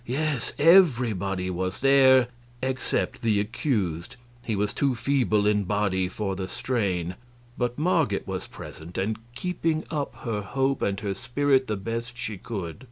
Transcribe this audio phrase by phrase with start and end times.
[0.07, 4.15] Yes, everybody was there except the accused.
[4.41, 7.13] He was too feeble in body for the strain.
[7.55, 12.39] But Marget was present, and keeping up her hope and her spirit the best she
[12.39, 12.79] could.